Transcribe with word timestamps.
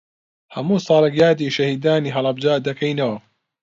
هەموو 0.55 0.83
ساڵێک 0.87 1.15
یادی 1.23 1.53
شەهیدانی 1.57 2.13
هەڵەبجە 2.15 2.53
دەکەینەوە. 2.67 3.17